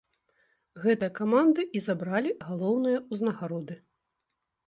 Гэтыя 0.83 1.11
каманды 1.19 1.61
і 1.79 1.83
забралі 1.89 2.31
галоўныя 2.49 2.97
ўзнагароды. 3.13 3.75